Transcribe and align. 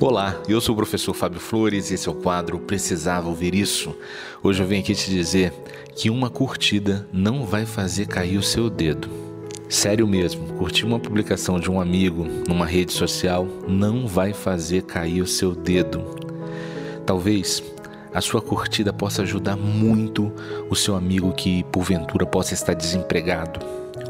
Olá, 0.00 0.42
eu 0.48 0.60
sou 0.60 0.72
o 0.72 0.76
professor 0.76 1.14
Fábio 1.14 1.38
Flores 1.38 1.90
e 1.90 1.94
esse 1.94 2.08
é 2.08 2.10
o 2.10 2.14
quadro 2.14 2.58
Precisava 2.58 3.28
Ouvir 3.28 3.54
Isso. 3.54 3.94
Hoje 4.42 4.62
eu 4.62 4.66
venho 4.66 4.82
aqui 4.82 4.94
te 4.94 5.08
dizer 5.10 5.52
que 5.94 6.10
uma 6.10 6.28
curtida 6.28 7.06
não 7.12 7.44
vai 7.46 7.64
fazer 7.64 8.06
cair 8.06 8.36
o 8.36 8.42
seu 8.42 8.68
dedo. 8.68 9.08
Sério 9.68 10.06
mesmo, 10.06 10.46
curtir 10.54 10.84
uma 10.84 10.98
publicação 10.98 11.60
de 11.60 11.70
um 11.70 11.80
amigo 11.80 12.26
numa 12.48 12.66
rede 12.66 12.92
social 12.92 13.46
não 13.68 14.06
vai 14.06 14.32
fazer 14.32 14.82
cair 14.82 15.22
o 15.22 15.26
seu 15.26 15.54
dedo. 15.54 16.02
Talvez 17.06 17.62
a 18.12 18.20
sua 18.20 18.42
curtida 18.42 18.92
possa 18.92 19.22
ajudar 19.22 19.56
muito 19.56 20.32
o 20.68 20.74
seu 20.74 20.96
amigo 20.96 21.32
que 21.32 21.62
porventura 21.64 22.26
possa 22.26 22.54
estar 22.54 22.74
desempregado. 22.74 23.60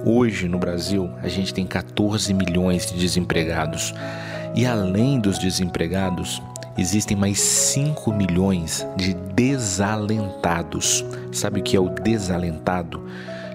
Hoje 0.04 0.48
no 0.48 0.58
Brasil 0.58 1.10
a 1.22 1.28
gente 1.28 1.52
tem 1.54 1.66
14 1.66 2.32
milhões 2.34 2.86
de 2.86 2.98
desempregados. 2.98 3.94
E 4.54 4.66
além 4.66 5.18
dos 5.18 5.38
desempregados, 5.38 6.42
existem 6.76 7.16
mais 7.16 7.40
5 7.40 8.12
milhões 8.12 8.86
de 8.96 9.14
desalentados. 9.14 11.04
Sabe 11.32 11.60
o 11.60 11.62
que 11.62 11.76
é 11.76 11.80
o 11.80 11.88
desalentado? 11.88 13.02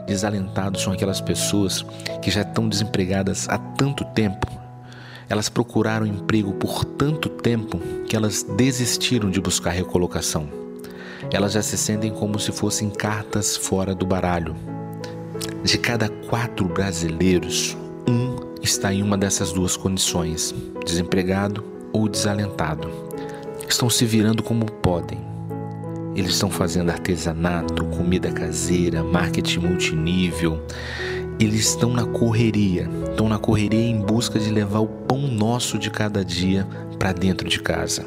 Desalentados 0.08 0.82
são 0.82 0.94
aquelas 0.94 1.22
pessoas 1.22 1.86
que 2.22 2.32
já 2.32 2.42
estão 2.42 2.68
desempregadas 2.68 3.48
há 3.50 3.58
tanto 3.58 4.04
tempo. 4.06 4.48
Elas 5.30 5.50
procuraram 5.50 6.06
emprego 6.06 6.54
por 6.54 6.86
tanto 6.86 7.30
tempo 7.30 7.78
que 8.08 8.16
elas 8.16 8.44
desistiram 8.44 9.30
de 9.30 9.42
buscar 9.42 9.72
recolocação. 9.72 10.48
Elas 11.32 11.52
já 11.52 11.62
se 11.62 11.78
sentem 11.78 12.12
como 12.12 12.40
se 12.40 12.52
fossem 12.52 12.90
cartas 12.90 13.58
fora 13.58 13.94
do 13.94 14.06
baralho. 14.06 14.56
De 15.64 15.78
cada 15.78 16.08
quatro 16.08 16.66
brasileiros, 16.70 17.76
está 18.68 18.94
em 18.94 19.02
uma 19.02 19.18
dessas 19.18 19.52
duas 19.52 19.78
condições, 19.78 20.54
desempregado 20.86 21.64
ou 21.94 22.08
desalentado. 22.08 22.90
Estão 23.68 23.90
se 23.90 24.06
virando 24.06 24.44
como 24.44 24.66
podem. 24.66 25.20
Eles 26.16 26.32
estão 26.32 26.50
fazendo 26.50 26.90
artesanato, 26.90 27.86
comida 27.86 28.32
caseira, 28.32 29.04
marketing 29.04 29.60
multinível. 29.60 30.62
Eles 31.40 31.70
estão 31.70 31.94
na 31.94 32.06
correria, 32.06 32.90
estão 33.10 33.30
na 33.30 33.38
correria 33.38 33.88
em 33.88 34.02
busca 34.02 34.40
de 34.40 34.50
levar 34.50 34.80
o 34.80 34.88
pão 34.88 35.20
nosso 35.20 35.78
de 35.78 35.90
cada 35.90 36.26
dia 36.26 36.68
para 36.98 37.14
dentro 37.14 37.48
de 37.48 37.60
casa. 37.62 38.06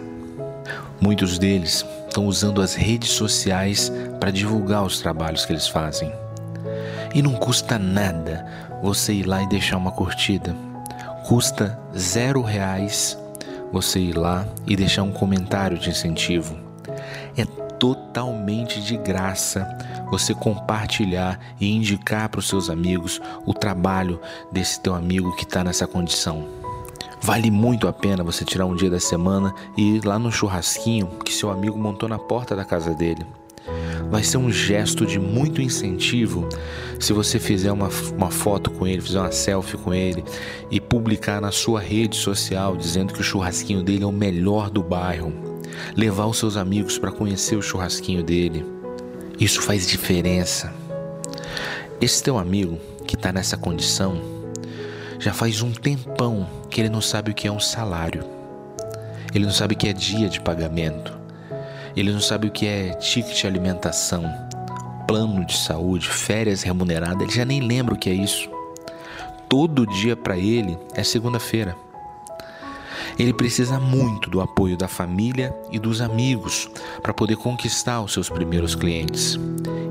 Muitos 1.00 1.38
deles 1.38 1.86
estão 2.06 2.26
usando 2.26 2.60
as 2.60 2.74
redes 2.74 3.10
sociais 3.10 3.90
para 4.18 4.30
divulgar 4.30 4.84
os 4.84 5.00
trabalhos 5.00 5.46
que 5.46 5.52
eles 5.52 5.68
fazem. 5.68 6.12
E 7.14 7.22
não 7.22 7.34
custa 7.34 7.78
nada 7.78 8.46
você 8.82 9.12
ir 9.12 9.26
lá 9.26 9.42
e 9.42 9.48
deixar 9.48 9.76
uma 9.76 9.90
curtida. 9.90 10.54
Custa 11.26 11.78
zero 11.96 12.42
reais 12.42 13.18
você 13.72 14.00
ir 14.00 14.16
lá 14.16 14.46
e 14.66 14.74
deixar 14.74 15.02
um 15.02 15.12
comentário 15.12 15.78
de 15.78 15.90
incentivo. 15.90 16.56
É 17.36 17.44
totalmente 17.78 18.80
de 18.80 18.96
graça 18.96 19.66
você 20.10 20.34
compartilhar 20.34 21.38
e 21.60 21.70
indicar 21.70 22.28
para 22.28 22.40
os 22.40 22.48
seus 22.48 22.68
amigos 22.68 23.20
o 23.46 23.54
trabalho 23.54 24.20
desse 24.50 24.80
teu 24.80 24.94
amigo 24.94 25.34
que 25.36 25.44
está 25.44 25.62
nessa 25.62 25.86
condição. 25.86 26.48
Vale 27.22 27.50
muito 27.50 27.86
a 27.86 27.92
pena 27.92 28.24
você 28.24 28.44
tirar 28.44 28.66
um 28.66 28.74
dia 28.74 28.90
da 28.90 28.98
semana 28.98 29.54
e 29.76 29.96
ir 29.96 30.04
lá 30.04 30.18
no 30.18 30.32
churrasquinho 30.32 31.06
que 31.24 31.32
seu 31.32 31.50
amigo 31.50 31.78
montou 31.78 32.08
na 32.08 32.18
porta 32.18 32.56
da 32.56 32.64
casa 32.64 32.94
dele 32.94 33.26
vai 34.10 34.24
ser 34.24 34.38
um 34.38 34.50
gesto 34.50 35.06
de 35.06 35.18
muito 35.18 35.62
incentivo 35.62 36.48
se 36.98 37.12
você 37.12 37.38
fizer 37.38 37.70
uma, 37.70 37.88
uma 38.16 38.30
foto 38.30 38.70
com 38.70 38.86
ele, 38.86 39.00
fizer 39.00 39.20
uma 39.20 39.30
selfie 39.30 39.78
com 39.78 39.94
ele 39.94 40.24
e 40.70 40.80
publicar 40.80 41.40
na 41.40 41.52
sua 41.52 41.80
rede 41.80 42.16
social 42.16 42.76
dizendo 42.76 43.14
que 43.14 43.20
o 43.20 43.24
churrasquinho 43.24 43.82
dele 43.82 44.02
é 44.02 44.06
o 44.06 44.12
melhor 44.12 44.68
do 44.68 44.82
bairro. 44.82 45.32
Levar 45.96 46.26
os 46.26 46.38
seus 46.38 46.56
amigos 46.56 46.98
para 46.98 47.12
conhecer 47.12 47.56
o 47.56 47.62
churrasquinho 47.62 48.22
dele. 48.22 48.66
Isso 49.38 49.62
faz 49.62 49.86
diferença. 49.86 50.74
Esse 52.00 52.22
teu 52.22 52.36
amigo 52.36 52.78
que 53.06 53.14
está 53.14 53.32
nessa 53.32 53.56
condição 53.56 54.20
já 55.18 55.32
faz 55.32 55.62
um 55.62 55.70
tempão 55.70 56.48
que 56.68 56.80
ele 56.80 56.88
não 56.88 57.00
sabe 57.00 57.30
o 57.30 57.34
que 57.34 57.46
é 57.46 57.52
um 57.52 57.60
salário. 57.60 58.24
Ele 59.34 59.44
não 59.44 59.52
sabe 59.52 59.74
o 59.74 59.78
que 59.78 59.88
é 59.88 59.92
dia 59.92 60.28
de 60.28 60.40
pagamento. 60.40 61.19
Ele 61.96 62.12
não 62.12 62.20
sabe 62.20 62.48
o 62.48 62.50
que 62.50 62.66
é 62.66 62.90
ticket 62.94 63.40
de 63.40 63.46
alimentação, 63.46 64.24
plano 65.06 65.44
de 65.44 65.56
saúde, 65.56 66.08
férias 66.08 66.62
remuneradas, 66.62 67.22
ele 67.22 67.32
já 67.32 67.44
nem 67.44 67.60
lembra 67.60 67.94
o 67.94 67.98
que 67.98 68.08
é 68.08 68.14
isso. 68.14 68.48
Todo 69.48 69.86
dia 69.86 70.14
para 70.14 70.38
ele 70.38 70.78
é 70.94 71.02
segunda-feira. 71.02 71.76
Ele 73.18 73.34
precisa 73.34 73.78
muito 73.78 74.30
do 74.30 74.40
apoio 74.40 74.76
da 74.76 74.88
família 74.88 75.54
e 75.70 75.78
dos 75.78 76.00
amigos 76.00 76.70
para 77.02 77.12
poder 77.12 77.36
conquistar 77.36 78.00
os 78.00 78.12
seus 78.12 78.30
primeiros 78.30 78.74
clientes. 78.74 79.38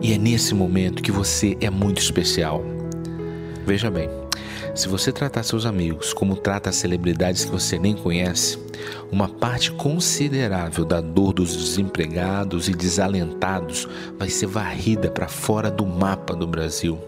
E 0.01 0.13
é 0.13 0.17
nesse 0.17 0.55
momento 0.55 1.03
que 1.03 1.11
você 1.11 1.57
é 1.59 1.69
muito 1.69 2.01
especial. 2.01 2.63
Veja 3.65 3.91
bem, 3.91 4.09
se 4.75 4.87
você 4.87 5.11
tratar 5.11 5.43
seus 5.43 5.65
amigos 5.65 6.13
como 6.13 6.35
trata 6.35 6.71
celebridades 6.71 7.45
que 7.45 7.51
você 7.51 7.77
nem 7.77 7.95
conhece, 7.95 8.57
uma 9.11 9.27
parte 9.27 9.71
considerável 9.71 10.85
da 10.85 11.01
dor 11.01 11.33
dos 11.33 11.55
desempregados 11.55 12.67
e 12.67 12.73
desalentados 12.73 13.87
vai 14.17 14.29
ser 14.29 14.47
varrida 14.47 15.09
para 15.09 15.27
fora 15.27 15.69
do 15.69 15.85
mapa 15.85 16.35
do 16.35 16.47
Brasil. 16.47 16.99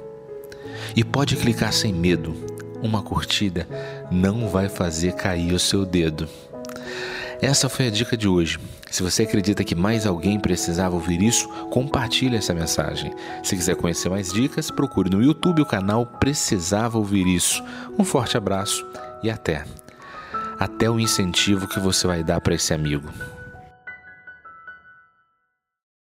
E 0.95 1.03
pode 1.03 1.35
clicar 1.35 1.71
sem 1.71 1.93
medo, 1.93 2.33
uma 2.81 3.01
curtida 3.01 3.67
não 4.11 4.49
vai 4.49 4.67
fazer 4.67 5.13
cair 5.13 5.53
o 5.53 5.59
seu 5.59 5.85
dedo. 5.85 6.27
Essa 7.41 7.67
foi 7.67 7.87
a 7.87 7.89
dica 7.89 8.15
de 8.15 8.27
hoje. 8.27 8.59
Se 8.91 9.01
você 9.01 9.23
acredita 9.23 9.63
que 9.63 9.73
mais 9.73 10.05
alguém 10.05 10.39
precisava 10.39 10.93
ouvir 10.93 11.23
isso, 11.23 11.47
compartilhe 11.71 12.35
essa 12.35 12.53
mensagem. 12.53 13.11
Se 13.43 13.55
quiser 13.55 13.75
conhecer 13.75 14.09
mais 14.09 14.31
dicas, 14.31 14.69
procure 14.69 15.09
no 15.09 15.23
YouTube 15.23 15.63
o 15.63 15.65
canal 15.65 16.05
Precisava 16.05 16.99
Ouvir 16.99 17.25
Isso. 17.25 17.63
Um 17.97 18.03
forte 18.03 18.37
abraço 18.37 18.85
e 19.23 19.29
até. 19.31 19.65
Até 20.59 20.87
o 20.87 20.99
incentivo 20.99 21.67
que 21.67 21.79
você 21.79 22.05
vai 22.05 22.23
dar 22.23 22.39
para 22.41 22.53
esse 22.53 22.75
amigo. 22.75 23.09